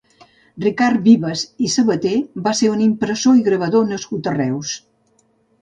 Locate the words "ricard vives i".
0.63-1.69